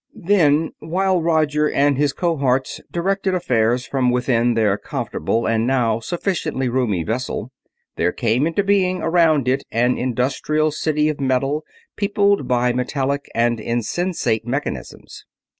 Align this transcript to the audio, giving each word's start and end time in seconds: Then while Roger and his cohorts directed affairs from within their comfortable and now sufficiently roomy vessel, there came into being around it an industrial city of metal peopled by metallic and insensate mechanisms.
Then 0.23 0.71
while 0.79 1.21
Roger 1.21 1.69
and 1.69 1.95
his 1.95 2.11
cohorts 2.11 2.81
directed 2.91 3.35
affairs 3.35 3.85
from 3.85 4.09
within 4.09 4.55
their 4.55 4.75
comfortable 4.75 5.45
and 5.45 5.67
now 5.67 5.99
sufficiently 5.99 6.67
roomy 6.69 7.03
vessel, 7.03 7.51
there 7.97 8.11
came 8.11 8.47
into 8.47 8.63
being 8.63 9.03
around 9.03 9.47
it 9.47 9.61
an 9.71 9.99
industrial 9.99 10.71
city 10.71 11.07
of 11.07 11.21
metal 11.21 11.63
peopled 11.97 12.47
by 12.47 12.73
metallic 12.73 13.29
and 13.35 13.59
insensate 13.59 14.43
mechanisms. 14.47 15.23